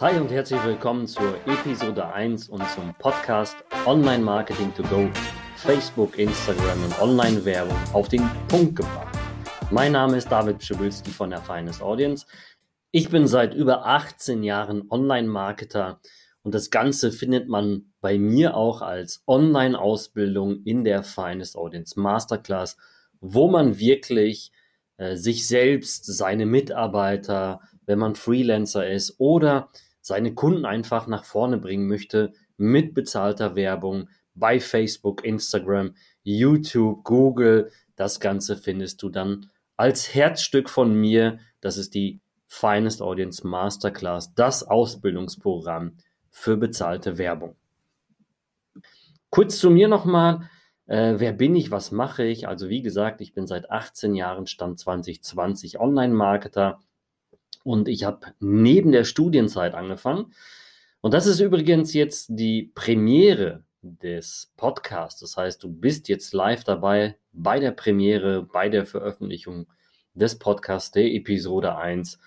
[0.00, 5.10] Hi und herzlich willkommen zur Episode 1 und zum Podcast Online Marketing to Go,
[5.56, 9.18] Facebook, Instagram und Online-Werbung auf den Punkt gebracht.
[9.72, 12.26] Mein Name ist David Pschibilski von der Finest Audience.
[12.92, 16.00] Ich bin seit über 18 Jahren Online-Marketer
[16.44, 22.76] und das Ganze findet man bei mir auch als Online-Ausbildung in der Finest Audience Masterclass,
[23.20, 24.52] wo man wirklich
[24.96, 29.70] äh, sich selbst, seine Mitarbeiter, wenn man Freelancer ist oder
[30.08, 37.70] seine Kunden einfach nach vorne bringen möchte mit bezahlter Werbung bei Facebook, Instagram, YouTube, Google.
[37.94, 41.38] Das Ganze findest du dann als Herzstück von mir.
[41.60, 45.98] Das ist die Finest Audience Masterclass, das Ausbildungsprogramm
[46.30, 47.56] für bezahlte Werbung.
[49.30, 50.48] Kurz zu mir nochmal.
[50.86, 51.70] Äh, wer bin ich?
[51.70, 52.48] Was mache ich?
[52.48, 56.80] Also wie gesagt, ich bin seit 18 Jahren, Stand 2020 Online-Marketer
[57.64, 60.32] und ich habe neben der Studienzeit angefangen.
[61.00, 65.20] Und das ist übrigens jetzt die Premiere des Podcasts.
[65.20, 69.66] Das heißt, du bist jetzt live dabei bei der Premiere, bei der Veröffentlichung
[70.14, 72.18] des Podcasts der Episode 1.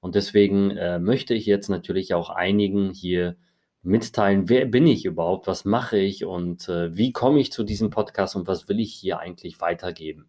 [0.00, 3.36] Und deswegen äh, möchte ich jetzt natürlich auch einigen hier
[3.82, 7.90] mitteilen, wer bin ich überhaupt, was mache ich und äh, wie komme ich zu diesem
[7.90, 10.28] Podcast und was will ich hier eigentlich weitergeben.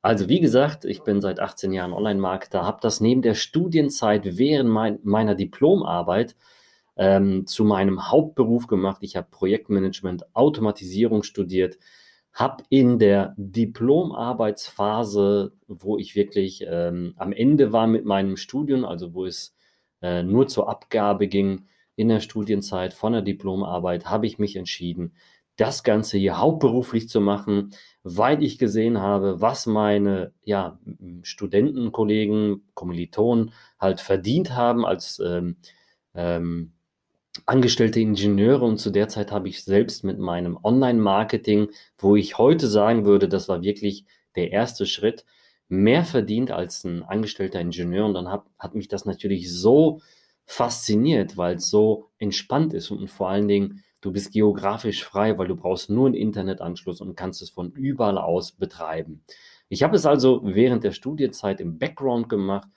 [0.00, 4.70] Also wie gesagt, ich bin seit 18 Jahren Online-Marketer, habe das neben der Studienzeit während
[4.70, 6.36] mein, meiner Diplomarbeit
[6.96, 8.98] ähm, zu meinem Hauptberuf gemacht.
[9.02, 11.78] Ich habe Projektmanagement, Automatisierung studiert,
[12.32, 19.14] habe in der Diplomarbeitsphase, wo ich wirklich ähm, am Ende war mit meinem Studium, also
[19.14, 19.56] wo es
[20.00, 25.14] äh, nur zur Abgabe ging in der Studienzeit von der Diplomarbeit, habe ich mich entschieden,
[25.58, 30.78] das Ganze hier hauptberuflich zu machen, weil ich gesehen habe, was meine ja,
[31.22, 35.56] Studentenkollegen, Kommilitonen halt verdient haben als ähm,
[36.14, 36.72] ähm,
[37.44, 38.64] angestellte Ingenieure.
[38.64, 41.68] Und zu der Zeit habe ich selbst mit meinem Online-Marketing,
[41.98, 44.04] wo ich heute sagen würde, das war wirklich
[44.36, 45.24] der erste Schritt,
[45.68, 48.06] mehr verdient als ein angestellter Ingenieur.
[48.06, 50.00] Und dann hat, hat mich das natürlich so
[50.46, 55.48] fasziniert, weil es so entspannt ist und vor allen Dingen Du bist geografisch frei, weil
[55.48, 59.24] du brauchst nur einen Internetanschluss und kannst es von überall aus betreiben.
[59.68, 62.68] Ich habe es also während der Studienzeit im Background gemacht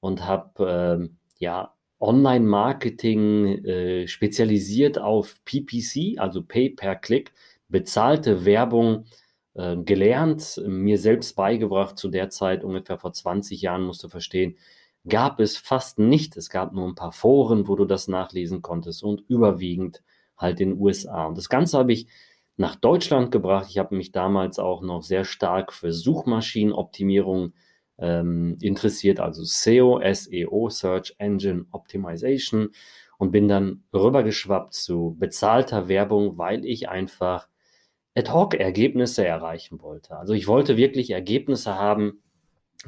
[0.00, 1.08] und habe äh,
[1.38, 7.32] ja Online-Marketing äh, spezialisiert auf PPC, also Pay per Click,
[7.68, 9.06] bezahlte Werbung
[9.54, 11.96] äh, gelernt, mir selbst beigebracht.
[11.96, 14.56] Zu der Zeit, ungefähr vor 20 Jahren, musst du verstehen,
[15.08, 16.36] gab es fast nicht.
[16.36, 20.02] Es gab nur ein paar Foren, wo du das nachlesen konntest und überwiegend
[20.36, 21.26] halt in den USA.
[21.26, 22.06] Und das Ganze habe ich
[22.56, 23.66] nach Deutschland gebracht.
[23.70, 27.52] Ich habe mich damals auch noch sehr stark für Suchmaschinenoptimierung
[27.98, 32.70] ähm, interessiert, also SEO, SEO, Search Engine Optimization
[33.18, 37.48] und bin dann rübergeschwappt zu bezahlter Werbung, weil ich einfach
[38.16, 40.16] Ad-Hoc-Ergebnisse erreichen wollte.
[40.16, 42.22] Also ich wollte wirklich Ergebnisse haben,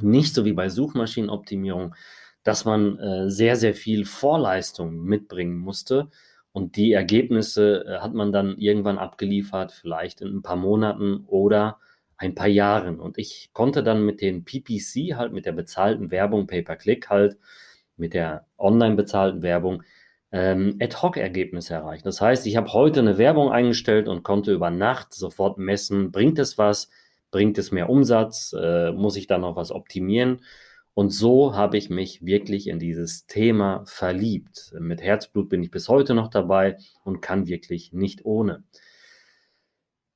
[0.01, 1.95] nicht so wie bei Suchmaschinenoptimierung,
[2.43, 6.11] dass man äh, sehr, sehr viel Vorleistung mitbringen musste,
[6.56, 11.81] und die Ergebnisse äh, hat man dann irgendwann abgeliefert, vielleicht in ein paar Monaten oder
[12.17, 12.99] ein paar Jahren.
[12.99, 17.37] Und ich konnte dann mit den PPC, halt mit der bezahlten Werbung, Pay-per-Click halt,
[17.99, 19.83] mit der online bezahlten Werbung,
[20.33, 22.05] ähm, Ad-Hoc-Ergebnisse erreichen.
[22.05, 26.39] Das heißt, ich habe heute eine Werbung eingestellt und konnte über Nacht sofort messen, bringt
[26.39, 26.89] es was,
[27.31, 30.41] bringt es mehr Umsatz, äh, muss ich da noch was optimieren.
[30.97, 34.73] Und so habe ich mich wirklich in dieses Thema verliebt.
[34.81, 38.65] Mit Herzblut bin ich bis heute noch dabei und kann wirklich nicht ohne.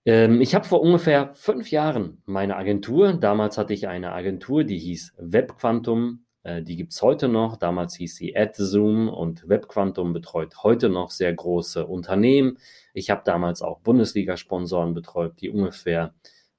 [0.06, 4.78] Ähm, ich habe vor ungefähr fünf Jahren meine Agentur, damals hatte ich eine Agentur, die
[4.78, 7.58] hieß WebQuantum, äh, die gibt es heute noch.
[7.58, 12.56] Damals hieß sie AdZoom und WebQuantum betreut heute noch sehr große Unternehmen.
[12.94, 16.14] Ich habe damals auch Bundesliga-Sponsoren betreut, die ungefähr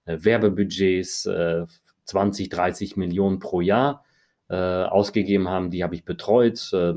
[0.05, 1.65] äh, Werbebudgets äh,
[2.05, 4.03] 20, 30 Millionen pro Jahr
[4.51, 6.71] äh, ausgegeben haben, die habe ich betreut.
[6.73, 6.95] Äh,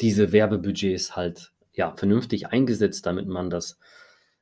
[0.00, 3.78] diese Werbebudgets halt ja vernünftig eingesetzt, damit man das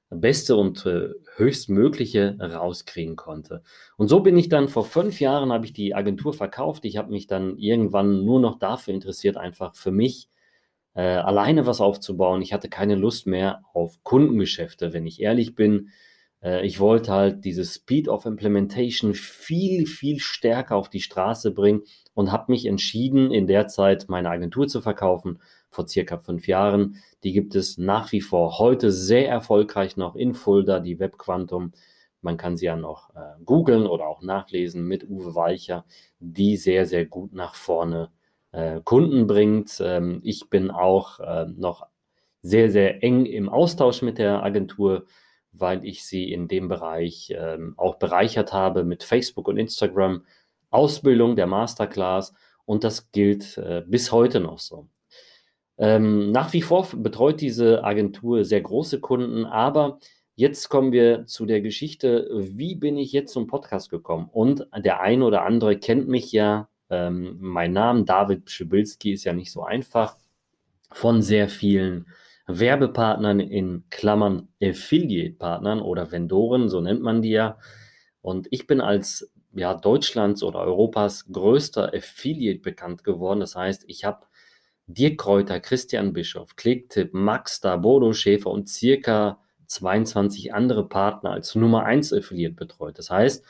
[0.08, 3.64] Beste und äh, höchstmögliche rauskriegen konnte.
[3.97, 6.85] Und so bin ich dann vor fünf Jahren habe ich die Agentur verkauft.
[6.85, 10.29] Ich habe mich dann irgendwann nur noch dafür interessiert, einfach für mich
[10.94, 12.41] äh, alleine was aufzubauen.
[12.41, 15.88] Ich hatte keine Lust mehr auf Kundengeschäfte, wenn ich ehrlich bin.
[16.43, 21.83] Äh, ich wollte halt dieses Speed of Implementation viel, viel stärker auf die Straße bringen
[22.15, 25.41] und habe mich entschieden, in der Zeit meine Agentur zu verkaufen,
[25.71, 26.97] vor circa fünf Jahren.
[27.25, 31.73] Die gibt es nach wie vor heute sehr erfolgreich noch in Fulda, die Web Quantum.
[32.21, 35.85] Man kann sie ja noch äh, googeln oder auch nachlesen mit Uwe Weicher,
[36.21, 38.11] die sehr, sehr gut nach vorne
[38.53, 39.81] äh, Kunden bringt.
[39.81, 41.87] Ähm, ich bin auch äh, noch
[42.43, 45.06] sehr, sehr eng im Austausch mit der Agentur,
[45.52, 50.25] weil ich sie in dem Bereich ähm, auch bereichert habe mit Facebook und Instagram,
[50.70, 52.32] Ausbildung der Masterclass
[52.64, 54.88] und das gilt äh, bis heute noch so.
[55.78, 59.99] Ähm, nach wie vor betreut diese Agentur sehr große Kunden, aber
[60.34, 64.28] jetzt kommen wir zu der Geschichte, wie bin ich jetzt zum Podcast gekommen?
[64.31, 69.32] Und der eine oder andere kennt mich ja, ähm, mein Name David Pschibilski ist ja
[69.32, 70.16] nicht so einfach,
[70.90, 72.06] von sehr vielen
[72.58, 77.58] Werbepartnern in Klammern Affiliate-Partnern oder Vendoren, so nennt man die ja.
[78.20, 83.40] Und ich bin als ja, Deutschlands oder Europas größter Affiliate bekannt geworden.
[83.40, 84.26] Das heißt, ich habe
[84.87, 91.84] Dirk Kräuter, Christian Bischof, Clicktip, Maxda, Bodo Schäfer und circa 22 andere Partner als Nummer
[91.84, 92.99] 1 Affiliate betreut.
[92.99, 93.44] Das heißt,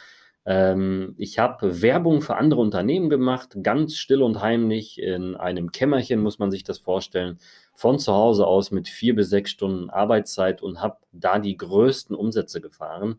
[0.44, 6.20] ähm, ich habe Werbung für andere Unternehmen gemacht, ganz still und heimlich in einem Kämmerchen,
[6.20, 7.38] muss man sich das vorstellen,
[7.74, 12.16] von zu Hause aus mit vier bis sechs Stunden Arbeitszeit und habe da die größten
[12.16, 13.16] Umsätze gefahren.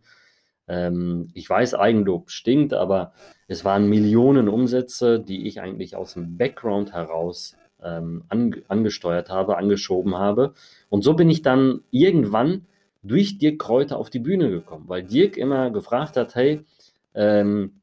[0.68, 3.14] Ähm, ich weiß, Eigenlob stinkt, aber
[3.48, 9.58] es waren Millionen Umsätze, die ich eigentlich aus dem Background heraus ähm, an, angesteuert habe,
[9.58, 10.54] angeschoben habe.
[10.90, 12.66] Und so bin ich dann irgendwann
[13.02, 16.66] durch Dirk Kräuter auf die Bühne gekommen, weil Dirk immer gefragt hat, hey,
[17.16, 17.82] ähm,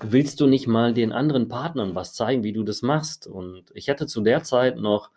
[0.00, 3.26] willst du nicht mal den anderen Partnern was zeigen, wie du das machst?
[3.26, 5.10] Und ich hatte zu der Zeit noch,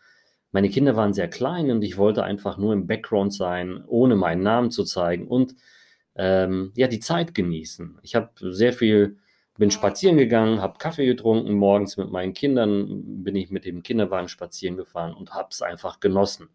[0.52, 4.44] meine Kinder waren sehr klein und ich wollte einfach nur im Background sein, ohne meinen
[4.44, 5.56] Namen zu zeigen und
[6.16, 8.00] ähm, ja, die Zeit genießen.
[8.04, 9.18] Ich habe sehr viel
[9.58, 14.28] bin spazieren gegangen, habe Kaffee getrunken, morgens mit meinen Kindern bin ich mit dem Kinderwagen
[14.28, 16.50] spazieren gefahren und habe es einfach genossen.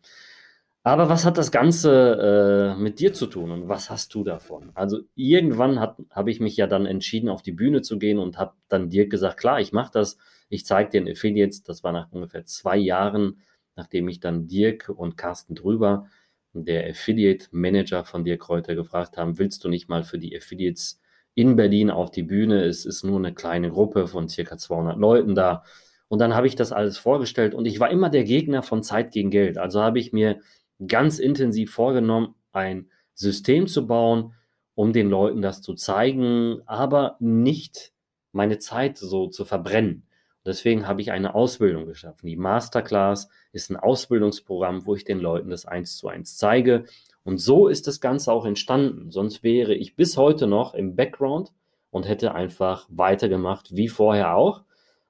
[0.82, 4.70] Aber was hat das Ganze äh, mit dir zu tun und was hast du davon?
[4.74, 8.54] Also irgendwann habe ich mich ja dann entschieden, auf die Bühne zu gehen und habe
[8.68, 10.16] dann dir gesagt, klar, ich mache das,
[10.48, 13.42] ich zeige den Affiliates, das war nach ungefähr zwei Jahren,
[13.76, 16.06] nachdem ich dann Dirk und Carsten drüber,
[16.54, 21.00] der Affiliate Manager von Dirk Kräuter, gefragt haben, willst du nicht mal für die Affiliates
[21.34, 22.64] in Berlin auf die Bühne.
[22.64, 25.62] Es ist nur eine kleine Gruppe von circa 200 Leuten da.
[26.08, 29.12] Und dann habe ich das alles vorgestellt und ich war immer der Gegner von Zeit
[29.12, 29.58] gegen Geld.
[29.58, 30.40] Also habe ich mir
[30.86, 34.34] ganz intensiv vorgenommen, ein System zu bauen,
[34.74, 37.92] um den Leuten das zu zeigen, aber nicht
[38.32, 40.06] meine Zeit so zu verbrennen.
[40.46, 42.26] Deswegen habe ich eine Ausbildung geschaffen.
[42.26, 46.84] Die Masterclass ist ein Ausbildungsprogramm, wo ich den Leuten das eins zu eins zeige
[47.22, 49.10] und so ist das Ganze auch entstanden.
[49.10, 51.52] Sonst wäre ich bis heute noch im Background
[51.90, 54.62] und hätte einfach weitergemacht wie vorher auch.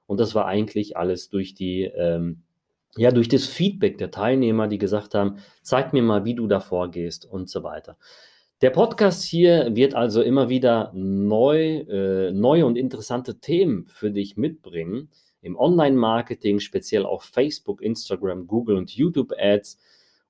[0.07, 2.43] Und das war eigentlich alles durch die, ähm,
[2.97, 6.59] ja, durch das Feedback der Teilnehmer, die gesagt haben, zeig mir mal, wie du da
[6.59, 7.97] vorgehst und so weiter.
[8.61, 14.37] Der Podcast hier wird also immer wieder neu, äh, neue und interessante Themen für dich
[14.37, 15.09] mitbringen.
[15.41, 19.79] Im Online-Marketing, speziell auf Facebook, Instagram, Google und YouTube-Ads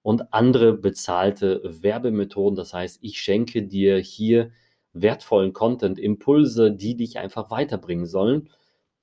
[0.02, 2.56] und andere bezahlte Werbemethoden.
[2.56, 4.52] Das heißt, ich schenke dir hier
[4.94, 8.50] wertvollen Content, Impulse, die dich einfach weiterbringen sollen.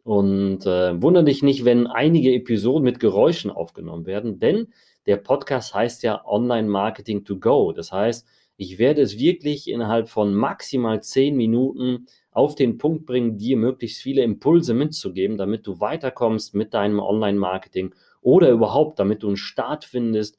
[0.09, 4.69] Und äh, wundere dich nicht, wenn einige Episoden mit Geräuschen aufgenommen werden, denn
[5.05, 7.73] der Podcast heißt ja Online Marketing to Go.
[7.73, 8.27] Das heißt,
[8.57, 14.01] ich werde es wirklich innerhalb von maximal zehn Minuten auf den Punkt bringen, dir möglichst
[14.01, 19.85] viele Impulse mitzugeben, damit du weiterkommst mit deinem Online-Marketing oder überhaupt, damit du einen Start
[19.85, 20.39] findest,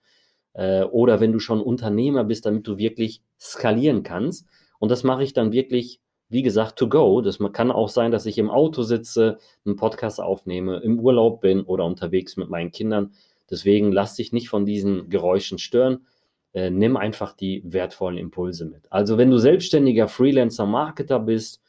[0.53, 4.47] äh, oder wenn du schon Unternehmer bist, damit du wirklich skalieren kannst.
[4.79, 7.21] Und das mache ich dann wirklich, wie gesagt, to go.
[7.21, 11.63] Das kann auch sein, dass ich im Auto sitze, einen Podcast aufnehme, im Urlaub bin
[11.63, 13.13] oder unterwegs mit meinen Kindern.
[13.49, 16.05] Deswegen lass dich nicht von diesen Geräuschen stören.
[16.53, 18.91] Äh, nimm einfach die wertvollen Impulse mit.
[18.91, 21.61] Also wenn du selbstständiger Freelancer, Marketer bist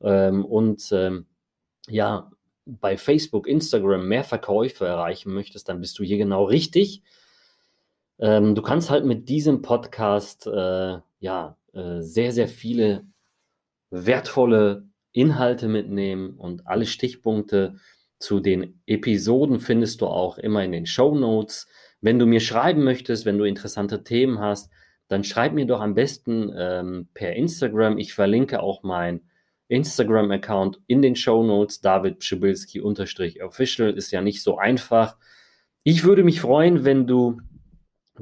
[0.00, 1.26] ähm, und ähm,
[1.88, 2.30] ja
[2.66, 7.02] bei Facebook, Instagram mehr Verkäufe erreichen möchtest, dann bist du hier genau richtig.
[8.18, 13.04] Ähm, du kannst halt mit diesem Podcast äh, ja äh, sehr, sehr viele
[13.90, 17.76] wertvolle Inhalte mitnehmen und alle Stichpunkte
[18.18, 21.66] zu den Episoden findest du auch immer in den Show Notes.
[22.00, 24.70] Wenn du mir schreiben möchtest, wenn du interessante Themen hast,
[25.08, 27.98] dann schreib mir doch am besten ähm, per Instagram.
[27.98, 29.22] Ich verlinke auch mein
[29.68, 31.80] Instagram-Account in den Show Notes.
[31.80, 35.16] David Pschibilski-Official ist ja nicht so einfach.
[35.82, 37.40] Ich würde mich freuen, wenn du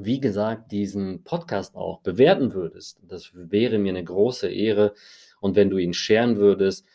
[0.01, 3.01] wie gesagt, diesen Podcast auch bewerten würdest.
[3.03, 4.93] Das wäre mir eine große Ehre.
[5.39, 6.85] Und wenn du ihn scheren würdest,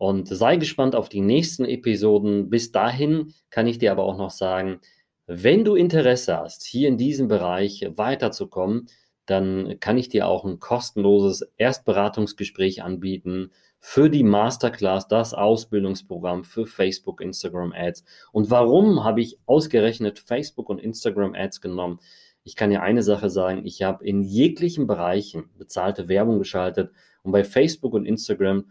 [0.00, 2.48] und sei gespannt auf die nächsten Episoden.
[2.48, 4.80] Bis dahin kann ich dir aber auch noch sagen,
[5.26, 8.88] wenn du Interesse hast, hier in diesem Bereich weiterzukommen,
[9.26, 16.66] dann kann ich dir auch ein kostenloses Erstberatungsgespräch anbieten für die Masterclass, das Ausbildungsprogramm für
[16.66, 18.02] Facebook, Instagram Ads.
[18.32, 22.00] Und warum habe ich ausgerechnet Facebook und Instagram Ads genommen?
[22.42, 26.90] Ich kann ja eine Sache sagen, ich habe in jeglichen Bereichen bezahlte Werbung geschaltet
[27.22, 28.66] und bei Facebook und Instagram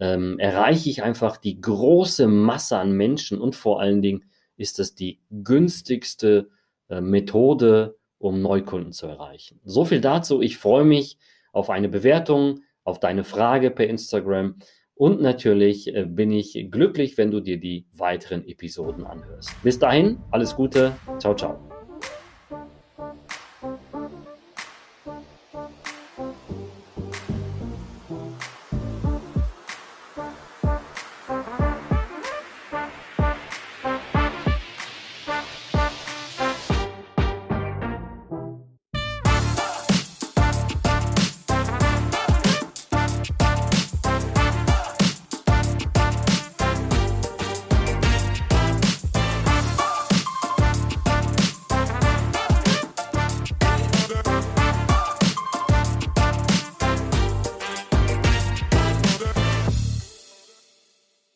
[0.00, 4.24] ähm, erreiche ich einfach die große Masse an Menschen und vor allen Dingen
[4.56, 6.48] ist es die günstigste
[6.88, 9.60] äh, Methode, um Neukunden zu erreichen.
[9.64, 10.40] So viel dazu.
[10.40, 11.18] Ich freue mich
[11.52, 14.56] auf eine Bewertung, auf deine Frage per Instagram.
[14.94, 19.50] Und natürlich äh, bin ich glücklich, wenn du dir die weiteren Episoden anhörst.
[19.62, 20.92] Bis dahin, alles Gute.
[21.18, 21.71] Ciao, ciao.